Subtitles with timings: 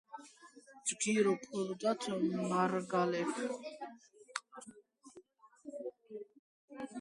[0.87, 2.01] ჯგირო ქორდათ
[2.49, 3.33] მარგალეფ